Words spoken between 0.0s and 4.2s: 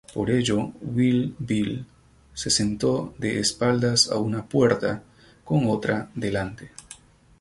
Por ello "Wild Bill" se sentó de espaldas a